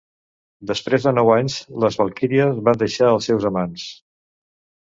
Després 0.71 1.05
de 1.07 1.11
nou 1.17 1.29
anys, 1.35 1.57
les 1.85 1.99
valquíries 2.01 2.57
van 2.71 2.81
deixar 2.85 3.13
els 3.17 3.31
seus 3.31 3.49
amants. 3.51 3.89